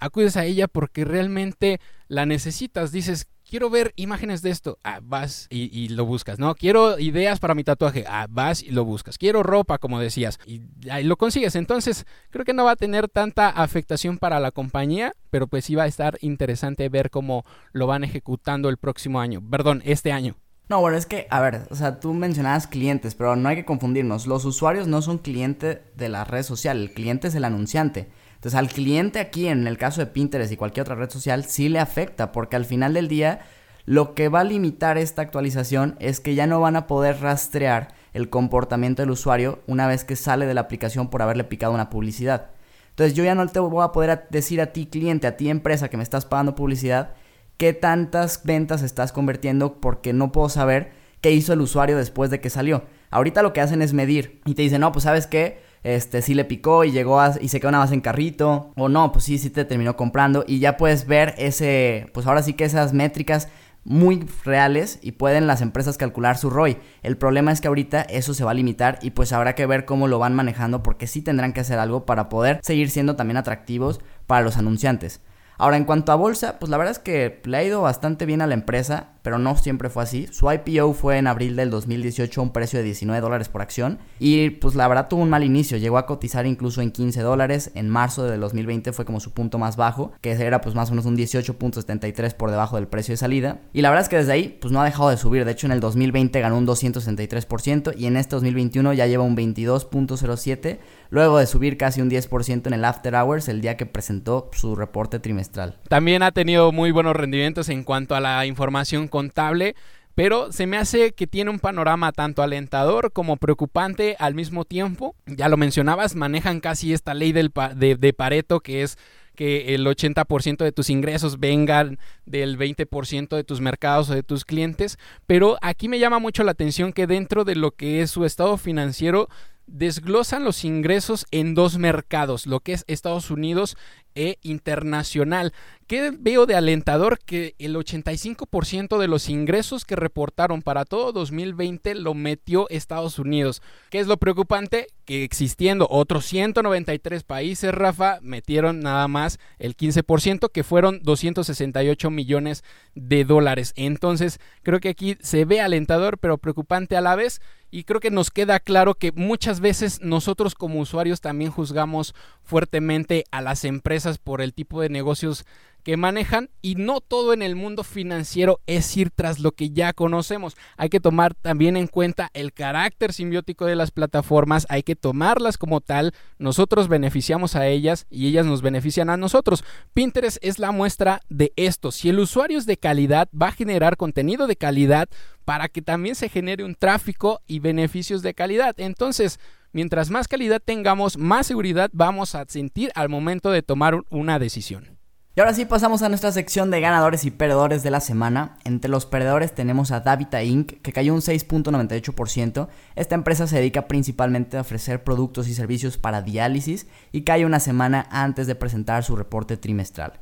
acudes 0.00 0.36
a 0.36 0.44
ella 0.44 0.68
porque 0.68 1.04
realmente 1.04 1.80
la 2.08 2.26
necesitas. 2.26 2.92
Dices, 2.92 3.26
quiero 3.48 3.70
ver 3.70 3.92
imágenes 3.96 4.42
de 4.42 4.50
esto. 4.50 4.78
Ah, 4.84 5.00
vas 5.02 5.46
y, 5.50 5.88
lo 5.88 6.04
buscas, 6.04 6.38
¿no? 6.38 6.54
Quiero 6.54 6.98
ideas 6.98 7.40
para 7.40 7.54
mi 7.54 7.64
tatuaje. 7.64 8.04
Ah, 8.08 8.26
vas 8.28 8.62
y 8.62 8.70
lo 8.70 8.84
buscas. 8.84 9.18
Quiero 9.18 9.42
ropa, 9.42 9.78
como 9.78 10.00
decías. 10.00 10.38
Y 10.46 10.62
ahí 10.90 11.04
lo 11.04 11.16
consigues. 11.16 11.56
Entonces, 11.56 12.06
creo 12.30 12.44
que 12.44 12.54
no 12.54 12.64
va 12.64 12.72
a 12.72 12.76
tener 12.76 13.08
tanta 13.08 13.48
afectación 13.48 14.18
para 14.18 14.40
la 14.40 14.50
compañía, 14.50 15.14
pero 15.30 15.46
pues 15.46 15.64
sí 15.64 15.74
va 15.74 15.84
a 15.84 15.88
estar 15.88 16.18
interesante 16.20 16.88
ver 16.88 17.10
cómo 17.10 17.44
lo 17.72 17.86
van 17.86 18.04
ejecutando 18.04 18.68
el 18.68 18.76
próximo 18.76 19.20
año. 19.20 19.42
Perdón, 19.50 19.82
este 19.84 20.12
año. 20.12 20.36
No, 20.68 20.82
bueno, 20.82 20.98
es 20.98 21.06
que, 21.06 21.26
a 21.30 21.40
ver, 21.40 21.66
o 21.70 21.76
sea, 21.76 21.98
tú 21.98 22.12
mencionabas 22.12 22.66
clientes, 22.66 23.14
pero 23.14 23.36
no 23.36 23.48
hay 23.48 23.56
que 23.56 23.64
confundirnos. 23.64 24.26
Los 24.26 24.44
usuarios 24.44 24.86
no 24.86 25.00
son 25.00 25.16
cliente 25.16 25.82
de 25.96 26.10
la 26.10 26.24
red 26.24 26.42
social, 26.42 26.78
el 26.78 26.92
cliente 26.92 27.28
es 27.28 27.34
el 27.34 27.44
anunciante. 27.44 28.10
Entonces 28.38 28.56
al 28.56 28.68
cliente 28.68 29.18
aquí, 29.18 29.48
en 29.48 29.66
el 29.66 29.78
caso 29.78 30.00
de 30.00 30.06
Pinterest 30.06 30.52
y 30.52 30.56
cualquier 30.56 30.82
otra 30.82 30.94
red 30.94 31.10
social, 31.10 31.44
sí 31.44 31.68
le 31.68 31.80
afecta, 31.80 32.30
porque 32.30 32.54
al 32.54 32.64
final 32.64 32.94
del 32.94 33.08
día 33.08 33.40
lo 33.84 34.14
que 34.14 34.28
va 34.28 34.40
a 34.40 34.44
limitar 34.44 34.96
esta 34.96 35.22
actualización 35.22 35.96
es 35.98 36.20
que 36.20 36.36
ya 36.36 36.46
no 36.46 36.60
van 36.60 36.76
a 36.76 36.86
poder 36.86 37.20
rastrear 37.20 37.88
el 38.12 38.30
comportamiento 38.30 39.02
del 39.02 39.10
usuario 39.10 39.58
una 39.66 39.88
vez 39.88 40.04
que 40.04 40.14
sale 40.14 40.46
de 40.46 40.54
la 40.54 40.60
aplicación 40.60 41.10
por 41.10 41.20
haberle 41.20 41.42
picado 41.42 41.72
una 41.72 41.90
publicidad. 41.90 42.50
Entonces 42.90 43.16
yo 43.16 43.24
ya 43.24 43.34
no 43.34 43.44
te 43.48 43.58
voy 43.58 43.82
a 43.82 43.90
poder 43.90 44.28
decir 44.30 44.60
a 44.60 44.72
ti 44.72 44.86
cliente, 44.86 45.26
a 45.26 45.36
ti 45.36 45.50
empresa 45.50 45.88
que 45.88 45.96
me 45.96 46.04
estás 46.04 46.24
pagando 46.24 46.54
publicidad, 46.54 47.14
qué 47.56 47.72
tantas 47.72 48.44
ventas 48.44 48.82
estás 48.82 49.10
convirtiendo 49.10 49.80
porque 49.80 50.12
no 50.12 50.30
puedo 50.30 50.48
saber 50.48 50.92
qué 51.20 51.32
hizo 51.32 51.52
el 51.52 51.60
usuario 51.60 51.96
después 51.96 52.30
de 52.30 52.40
que 52.40 52.50
salió. 52.50 52.84
Ahorita 53.10 53.42
lo 53.42 53.52
que 53.52 53.60
hacen 53.60 53.82
es 53.82 53.94
medir 53.94 54.40
y 54.44 54.54
te 54.54 54.62
dicen, 54.62 54.80
no, 54.80 54.92
pues 54.92 55.04
sabes 55.04 55.26
qué, 55.26 55.60
este 55.82 56.22
sí 56.22 56.34
le 56.34 56.44
picó 56.44 56.84
y 56.84 56.92
llegó 56.92 57.20
y 57.40 57.48
se 57.48 57.60
quedó 57.60 57.70
nada 57.70 57.84
más 57.84 57.92
en 57.92 58.00
carrito 58.00 58.72
o 58.76 58.88
no, 58.88 59.12
pues 59.12 59.24
sí, 59.24 59.38
sí 59.38 59.50
te 59.50 59.64
terminó 59.64 59.96
comprando 59.96 60.44
y 60.46 60.58
ya 60.58 60.76
puedes 60.76 61.06
ver 61.06 61.34
ese, 61.38 62.10
pues 62.12 62.26
ahora 62.26 62.42
sí 62.42 62.54
que 62.54 62.64
esas 62.64 62.92
métricas 62.92 63.48
muy 63.84 64.26
reales 64.44 64.98
y 65.02 65.12
pueden 65.12 65.46
las 65.46 65.62
empresas 65.62 65.96
calcular 65.96 66.36
su 66.36 66.50
ROI. 66.50 66.76
El 67.02 67.16
problema 67.16 67.52
es 67.52 67.60
que 67.60 67.68
ahorita 67.68 68.02
eso 68.02 68.34
se 68.34 68.44
va 68.44 68.50
a 68.50 68.54
limitar 68.54 68.98
y 69.00 69.10
pues 69.10 69.32
habrá 69.32 69.54
que 69.54 69.66
ver 69.66 69.86
cómo 69.86 70.08
lo 70.08 70.18
van 70.18 70.34
manejando 70.34 70.82
porque 70.82 71.06
sí 71.06 71.22
tendrán 71.22 71.52
que 71.52 71.60
hacer 71.60 71.78
algo 71.78 72.04
para 72.04 72.28
poder 72.28 72.60
seguir 72.62 72.90
siendo 72.90 73.16
también 73.16 73.38
atractivos 73.38 74.00
para 74.26 74.42
los 74.42 74.58
anunciantes. 74.58 75.22
Ahora, 75.56 75.76
en 75.76 75.84
cuanto 75.84 76.12
a 76.12 76.16
bolsa, 76.16 76.58
pues 76.60 76.70
la 76.70 76.76
verdad 76.76 76.92
es 76.92 76.98
que 77.00 77.40
le 77.44 77.56
ha 77.56 77.64
ido 77.64 77.82
bastante 77.82 78.26
bien 78.26 78.42
a 78.42 78.46
la 78.46 78.54
empresa, 78.54 79.08
pero 79.28 79.38
no 79.38 79.58
siempre 79.58 79.90
fue 79.90 80.04
así. 80.04 80.26
Su 80.30 80.50
IPO 80.50 80.94
fue 80.94 81.18
en 81.18 81.26
abril 81.26 81.54
del 81.54 81.68
2018 81.68 82.40
a 82.40 82.44
un 82.44 82.50
precio 82.50 82.78
de 82.78 82.84
19 82.86 83.20
dólares 83.20 83.50
por 83.50 83.60
acción 83.60 83.98
y 84.18 84.48
pues 84.48 84.74
la 84.74 84.88
verdad 84.88 85.08
tuvo 85.08 85.20
un 85.20 85.28
mal 85.28 85.44
inicio, 85.44 85.76
llegó 85.76 85.98
a 85.98 86.06
cotizar 86.06 86.46
incluso 86.46 86.80
en 86.80 86.90
15 86.90 87.20
dólares, 87.20 87.70
en 87.74 87.90
marzo 87.90 88.24
del 88.24 88.40
2020 88.40 88.90
fue 88.94 89.04
como 89.04 89.20
su 89.20 89.32
punto 89.32 89.58
más 89.58 89.76
bajo, 89.76 90.12
que 90.22 90.30
era 90.32 90.62
pues 90.62 90.74
más 90.74 90.88
o 90.88 90.92
menos 90.92 91.04
un 91.04 91.14
18.73 91.14 92.32
por 92.36 92.50
debajo 92.50 92.76
del 92.76 92.86
precio 92.86 93.12
de 93.12 93.18
salida. 93.18 93.60
Y 93.74 93.82
la 93.82 93.90
verdad 93.90 94.04
es 94.04 94.08
que 94.08 94.16
desde 94.16 94.32
ahí 94.32 94.56
pues 94.58 94.72
no 94.72 94.80
ha 94.80 94.86
dejado 94.86 95.10
de 95.10 95.18
subir, 95.18 95.44
de 95.44 95.52
hecho 95.52 95.66
en 95.66 95.72
el 95.72 95.80
2020 95.80 96.40
ganó 96.40 96.56
un 96.56 96.66
263% 96.66 97.92
y 97.98 98.06
en 98.06 98.16
este 98.16 98.34
2021 98.34 98.94
ya 98.94 99.06
lleva 99.06 99.24
un 99.24 99.36
22.07 99.36 100.78
luego 101.10 101.36
de 101.36 101.46
subir 101.46 101.76
casi 101.76 102.00
un 102.00 102.10
10% 102.10 102.66
en 102.66 102.72
el 102.72 102.84
After 102.86 103.14
Hours 103.14 103.48
el 103.48 103.60
día 103.60 103.76
que 103.76 103.84
presentó 103.84 104.50
su 104.54 104.74
reporte 104.74 105.18
trimestral. 105.18 105.76
También 105.90 106.22
ha 106.22 106.32
tenido 106.32 106.72
muy 106.72 106.92
buenos 106.92 107.14
rendimientos 107.14 107.68
en 107.68 107.84
cuanto 107.84 108.14
a 108.14 108.20
la 108.20 108.46
información 108.46 109.08
contable. 109.18 109.74
Pero 110.14 110.52
se 110.52 110.66
me 110.66 110.76
hace 110.76 111.12
que 111.12 111.26
tiene 111.26 111.50
un 111.50 111.60
panorama 111.60 112.12
tanto 112.12 112.42
alentador 112.42 113.12
como 113.12 113.36
preocupante 113.36 114.16
al 114.18 114.34
mismo 114.34 114.64
tiempo. 114.64 115.14
Ya 115.26 115.48
lo 115.48 115.56
mencionabas, 115.56 116.16
manejan 116.16 116.60
casi 116.60 116.92
esta 116.92 117.14
ley 117.14 117.32
del 117.32 117.52
de, 117.76 117.96
de 117.96 118.12
Pareto 118.12 118.60
que 118.60 118.82
es 118.82 118.96
que 119.36 119.74
el 119.76 119.86
80% 119.86 120.64
de 120.64 120.72
tus 120.72 120.90
ingresos 120.90 121.38
vengan 121.38 122.00
del 122.26 122.58
20% 122.58 123.36
de 123.36 123.44
tus 123.44 123.60
mercados 123.60 124.10
o 124.10 124.14
de 124.14 124.24
tus 124.24 124.44
clientes, 124.44 124.98
pero 125.28 125.56
aquí 125.62 125.86
me 125.88 126.00
llama 126.00 126.18
mucho 126.18 126.42
la 126.42 126.50
atención 126.50 126.92
que 126.92 127.06
dentro 127.06 127.44
de 127.44 127.54
lo 127.54 127.70
que 127.70 128.02
es 128.02 128.10
su 128.10 128.24
estado 128.24 128.56
financiero 128.56 129.28
desglosan 129.68 130.42
los 130.42 130.64
ingresos 130.64 131.26
en 131.30 131.54
dos 131.54 131.78
mercados, 131.78 132.48
lo 132.48 132.58
que 132.58 132.72
es 132.72 132.84
Estados 132.88 133.30
Unidos 133.30 133.76
e 134.18 134.36
internacional. 134.42 135.52
¿Qué 135.86 136.12
veo 136.12 136.44
de 136.44 136.54
alentador? 136.54 137.18
Que 137.18 137.54
el 137.58 137.74
85% 137.74 138.98
de 138.98 139.08
los 139.08 139.30
ingresos 139.30 139.86
que 139.86 139.96
reportaron 139.96 140.60
para 140.60 140.84
todo 140.84 141.12
2020 141.12 141.94
lo 141.94 142.12
metió 142.12 142.68
Estados 142.68 143.18
Unidos. 143.18 143.62
¿Qué 143.90 144.00
es 144.00 144.06
lo 144.06 144.18
preocupante? 144.18 144.88
Que 145.06 145.24
existiendo 145.24 145.86
otros 145.88 146.26
193 146.26 147.22
países, 147.22 147.72
Rafa, 147.72 148.18
metieron 148.20 148.80
nada 148.80 149.08
más 149.08 149.38
el 149.58 149.76
15%, 149.76 150.50
que 150.52 150.64
fueron 150.64 151.00
268 151.02 152.10
millones 152.10 152.64
de 152.94 153.24
dólares. 153.24 153.72
Entonces, 153.76 154.40
creo 154.62 154.80
que 154.80 154.90
aquí 154.90 155.16
se 155.20 155.46
ve 155.46 155.62
alentador, 155.62 156.18
pero 156.18 156.36
preocupante 156.38 156.96
a 156.96 157.00
la 157.00 157.16
vez. 157.16 157.40
Y 157.70 157.84
creo 157.84 158.00
que 158.00 158.10
nos 158.10 158.30
queda 158.30 158.60
claro 158.60 158.94
que 158.94 159.12
muchas 159.12 159.60
veces 159.60 160.00
nosotros 160.00 160.54
como 160.54 160.80
usuarios 160.80 161.20
también 161.20 161.50
juzgamos 161.50 162.14
fuertemente 162.42 163.24
a 163.30 163.42
las 163.42 163.64
empresas 163.64 164.07
por 164.16 164.40
el 164.40 164.54
tipo 164.54 164.80
de 164.80 164.88
negocios 164.88 165.44
que 165.88 165.96
manejan 165.96 166.50
y 166.60 166.74
no 166.74 167.00
todo 167.00 167.32
en 167.32 167.40
el 167.40 167.56
mundo 167.56 167.82
financiero 167.82 168.60
es 168.66 168.94
ir 168.96 169.10
tras 169.10 169.38
lo 169.38 169.52
que 169.52 169.70
ya 169.70 169.92
conocemos. 169.92 170.54
Hay 170.76 170.90
que 170.90 171.00
tomar 171.00 171.34
también 171.34 171.76
en 171.76 171.86
cuenta 171.86 172.30
el 172.34 172.52
carácter 172.52 173.12
simbiótico 173.12 173.64
de 173.64 173.76
las 173.76 173.90
plataformas, 173.90 174.66
hay 174.68 174.82
que 174.82 174.96
tomarlas 174.96 175.56
como 175.56 175.80
tal, 175.80 176.12
nosotros 176.38 176.88
beneficiamos 176.88 177.56
a 177.56 177.66
ellas 177.66 178.06
y 178.10 178.26
ellas 178.26 178.44
nos 178.44 178.60
benefician 178.60 179.08
a 179.08 179.16
nosotros. 179.16 179.64
Pinterest 179.94 180.38
es 180.42 180.58
la 180.58 180.72
muestra 180.72 181.22
de 181.30 181.52
esto. 181.56 181.90
Si 181.90 182.10
el 182.10 182.18
usuario 182.18 182.58
es 182.58 182.66
de 182.66 182.76
calidad, 182.76 183.28
va 183.30 183.48
a 183.48 183.52
generar 183.52 183.96
contenido 183.96 184.46
de 184.46 184.56
calidad 184.56 185.08
para 185.46 185.68
que 185.68 185.80
también 185.80 186.14
se 186.14 186.28
genere 186.28 186.64
un 186.64 186.74
tráfico 186.74 187.40
y 187.46 187.60
beneficios 187.60 188.20
de 188.20 188.34
calidad. 188.34 188.74
Entonces, 188.78 189.40
mientras 189.72 190.10
más 190.10 190.28
calidad 190.28 190.62
tengamos, 190.64 191.18
más 191.18 191.46
seguridad 191.46 191.90
vamos 191.92 192.34
a 192.34 192.44
sentir 192.48 192.90
al 192.94 193.08
momento 193.08 193.50
de 193.50 193.62
tomar 193.62 194.00
una 194.10 194.38
decisión. 194.38 194.98
Y 195.38 195.40
ahora 195.40 195.54
sí 195.54 195.66
pasamos 195.66 196.02
a 196.02 196.08
nuestra 196.08 196.32
sección 196.32 196.72
de 196.72 196.80
ganadores 196.80 197.24
y 197.24 197.30
perdedores 197.30 197.84
de 197.84 197.92
la 197.92 198.00
semana. 198.00 198.58
Entre 198.64 198.90
los 198.90 199.06
perdedores 199.06 199.54
tenemos 199.54 199.92
a 199.92 200.00
Davita 200.00 200.42
Inc., 200.42 200.82
que 200.82 200.92
cayó 200.92 201.14
un 201.14 201.20
6.98%. 201.20 202.66
Esta 202.96 203.14
empresa 203.14 203.46
se 203.46 203.54
dedica 203.54 203.86
principalmente 203.86 204.56
a 204.56 204.62
ofrecer 204.62 205.04
productos 205.04 205.46
y 205.46 205.54
servicios 205.54 205.96
para 205.96 206.22
diálisis 206.22 206.88
y 207.12 207.22
cae 207.22 207.46
una 207.46 207.60
semana 207.60 208.08
antes 208.10 208.48
de 208.48 208.56
presentar 208.56 209.04
su 209.04 209.14
reporte 209.14 209.56
trimestral. 209.56 210.14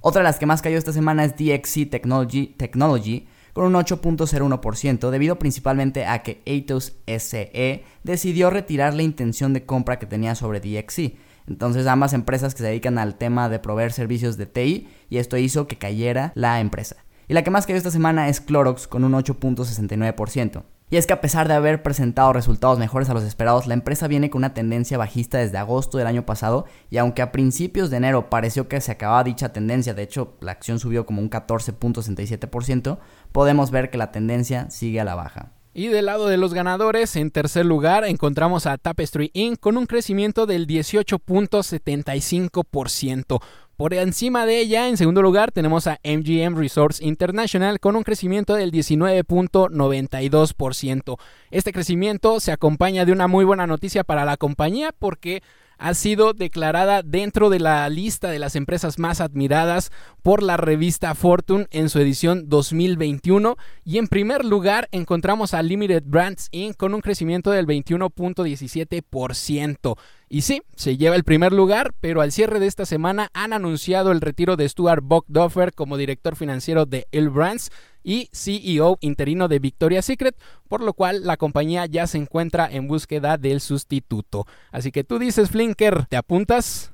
Otra 0.00 0.22
de 0.22 0.24
las 0.24 0.40
que 0.40 0.46
más 0.46 0.62
cayó 0.62 0.78
esta 0.78 0.92
semana 0.92 1.24
es 1.24 1.36
DXC 1.36 1.88
Technology, 1.88 2.48
Technology 2.56 3.28
con 3.56 3.64
un 3.64 3.72
8.01% 3.72 5.08
debido 5.08 5.38
principalmente 5.38 6.04
a 6.04 6.22
que 6.22 6.42
Atos 6.46 6.98
SE 7.06 7.84
decidió 8.04 8.50
retirar 8.50 8.92
la 8.92 9.02
intención 9.02 9.54
de 9.54 9.64
compra 9.64 9.98
que 9.98 10.04
tenía 10.04 10.34
sobre 10.34 10.60
DXC 10.60 11.14
entonces 11.46 11.86
ambas 11.86 12.12
empresas 12.12 12.54
que 12.54 12.58
se 12.58 12.66
dedican 12.66 12.98
al 12.98 13.16
tema 13.16 13.48
de 13.48 13.58
proveer 13.58 13.92
servicios 13.92 14.36
de 14.36 14.44
TI 14.44 14.88
y 15.08 15.16
esto 15.16 15.38
hizo 15.38 15.66
que 15.66 15.78
cayera 15.78 16.32
la 16.34 16.60
empresa. 16.60 16.96
Y 17.28 17.34
la 17.34 17.44
que 17.44 17.50
más 17.50 17.66
cayó 17.66 17.78
esta 17.78 17.90
semana 17.90 18.28
es 18.28 18.42
Clorox 18.42 18.86
con 18.86 19.04
un 19.04 19.12
8.69%. 19.12 20.62
Y 20.88 20.98
es 20.98 21.08
que 21.08 21.12
a 21.12 21.20
pesar 21.20 21.48
de 21.48 21.54
haber 21.54 21.82
presentado 21.82 22.32
resultados 22.32 22.78
mejores 22.78 23.10
a 23.10 23.14
los 23.14 23.24
esperados, 23.24 23.66
la 23.66 23.74
empresa 23.74 24.06
viene 24.06 24.30
con 24.30 24.38
una 24.38 24.54
tendencia 24.54 24.96
bajista 24.96 25.38
desde 25.38 25.58
agosto 25.58 25.98
del 25.98 26.06
año 26.06 26.24
pasado 26.24 26.64
y 26.90 26.98
aunque 26.98 27.22
a 27.22 27.32
principios 27.32 27.90
de 27.90 27.96
enero 27.96 28.30
pareció 28.30 28.68
que 28.68 28.80
se 28.80 28.92
acababa 28.92 29.24
dicha 29.24 29.52
tendencia, 29.52 29.94
de 29.94 30.04
hecho 30.04 30.36
la 30.40 30.52
acción 30.52 30.78
subió 30.78 31.04
como 31.04 31.20
un 31.20 31.28
14.67%, 31.28 32.98
podemos 33.32 33.72
ver 33.72 33.90
que 33.90 33.98
la 33.98 34.12
tendencia 34.12 34.70
sigue 34.70 35.00
a 35.00 35.04
la 35.04 35.16
baja. 35.16 35.50
Y 35.74 35.88
del 35.88 36.06
lado 36.06 36.28
de 36.28 36.36
los 36.38 36.54
ganadores, 36.54 37.16
en 37.16 37.30
tercer 37.30 37.66
lugar 37.66 38.06
encontramos 38.06 38.64
a 38.64 38.78
Tapestry 38.78 39.30
Inc. 39.34 39.60
con 39.60 39.76
un 39.76 39.84
crecimiento 39.84 40.46
del 40.46 40.66
18.75%. 40.66 43.42
Por 43.76 43.92
encima 43.92 44.46
de 44.46 44.58
ella, 44.58 44.88
en 44.88 44.96
segundo 44.96 45.20
lugar, 45.20 45.52
tenemos 45.52 45.86
a 45.86 46.00
MGM 46.02 46.56
Resorts 46.56 47.02
International 47.02 47.78
con 47.78 47.94
un 47.94 48.04
crecimiento 48.04 48.54
del 48.54 48.72
19.92%. 48.72 51.18
Este 51.50 51.74
crecimiento 51.74 52.40
se 52.40 52.52
acompaña 52.52 53.04
de 53.04 53.12
una 53.12 53.26
muy 53.26 53.44
buena 53.44 53.66
noticia 53.66 54.02
para 54.02 54.24
la 54.24 54.38
compañía 54.38 54.94
porque 54.98 55.42
ha 55.78 55.94
sido 55.94 56.32
declarada 56.32 57.02
dentro 57.02 57.50
de 57.50 57.60
la 57.60 57.86
lista 57.90 58.30
de 58.30 58.38
las 58.38 58.56
empresas 58.56 58.98
más 58.98 59.20
admiradas 59.20 59.92
por 60.22 60.42
la 60.42 60.56
revista 60.56 61.14
Fortune 61.14 61.66
en 61.70 61.90
su 61.90 61.98
edición 61.98 62.48
2021 62.48 63.58
y 63.84 63.98
en 63.98 64.08
primer 64.08 64.46
lugar 64.46 64.88
encontramos 64.90 65.52
a 65.52 65.62
Limited 65.62 66.04
Brands 66.06 66.48
Inc. 66.50 66.76
con 66.76 66.94
un 66.94 67.02
crecimiento 67.02 67.50
del 67.50 67.66
21.17%. 67.66 69.98
Y 70.28 70.42
sí, 70.42 70.62
se 70.74 70.96
lleva 70.96 71.14
el 71.14 71.22
primer 71.22 71.52
lugar, 71.52 71.94
pero 72.00 72.20
al 72.20 72.32
cierre 72.32 72.58
de 72.58 72.66
esta 72.66 72.84
semana 72.84 73.30
han 73.32 73.52
anunciado 73.52 74.10
el 74.10 74.20
retiro 74.20 74.56
de 74.56 74.68
Stuart 74.68 75.04
Bogdoffer 75.04 75.72
como 75.72 75.96
director 75.96 76.34
financiero 76.34 76.84
de 76.84 77.06
El 77.12 77.30
Brands 77.30 77.70
y 78.02 78.28
CEO 78.32 78.98
interino 79.00 79.46
de 79.46 79.60
Victoria's 79.60 80.04
Secret, 80.04 80.36
por 80.68 80.80
lo 80.80 80.94
cual 80.94 81.24
la 81.24 81.36
compañía 81.36 81.86
ya 81.86 82.08
se 82.08 82.18
encuentra 82.18 82.68
en 82.70 82.88
búsqueda 82.88 83.36
del 83.36 83.60
sustituto. 83.60 84.46
Así 84.72 84.90
que 84.90 85.04
tú 85.04 85.20
dices, 85.20 85.50
Flinker, 85.50 86.06
¿te 86.06 86.16
apuntas? 86.16 86.90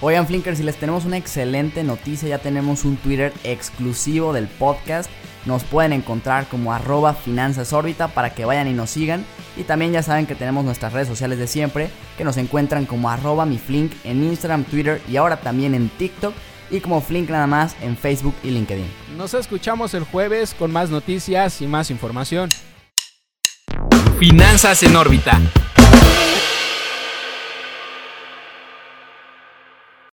Oigan, 0.00 0.26
Flinker, 0.26 0.56
si 0.56 0.64
les 0.64 0.76
tenemos 0.76 1.04
una 1.04 1.18
excelente 1.18 1.84
noticia, 1.84 2.28
ya 2.28 2.38
tenemos 2.38 2.84
un 2.84 2.96
Twitter 2.96 3.32
exclusivo 3.44 4.32
del 4.32 4.48
podcast. 4.48 5.10
Nos 5.46 5.64
pueden 5.64 5.92
encontrar 5.92 6.46
como 6.48 6.72
arroba 6.72 7.14
finanzasórbita 7.14 8.08
para 8.08 8.34
que 8.34 8.44
vayan 8.44 8.68
y 8.68 8.72
nos 8.72 8.90
sigan. 8.90 9.24
Y 9.56 9.64
también 9.64 9.92
ya 9.92 10.02
saben 10.02 10.26
que 10.26 10.34
tenemos 10.34 10.64
nuestras 10.64 10.92
redes 10.92 11.08
sociales 11.08 11.38
de 11.38 11.46
siempre, 11.46 11.90
que 12.18 12.24
nos 12.24 12.36
encuentran 12.36 12.86
como 12.86 13.10
arroba 13.10 13.46
mi 13.46 13.58
Flink 13.58 13.92
en 14.04 14.22
Instagram, 14.22 14.64
Twitter 14.64 15.00
y 15.08 15.16
ahora 15.16 15.38
también 15.38 15.74
en 15.74 15.88
TikTok 15.88 16.34
y 16.70 16.80
como 16.80 17.00
Flink 17.00 17.30
nada 17.30 17.46
más 17.46 17.74
en 17.82 17.96
Facebook 17.96 18.34
y 18.42 18.50
LinkedIn. 18.50 18.86
Nos 19.16 19.34
escuchamos 19.34 19.94
el 19.94 20.04
jueves 20.04 20.54
con 20.54 20.72
más 20.72 20.90
noticias 20.90 21.60
y 21.60 21.66
más 21.66 21.90
información. 21.90 22.50
Finanzas 24.18 24.82
en 24.82 24.96
órbita. 24.96 25.40